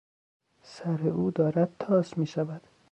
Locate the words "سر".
0.63-1.07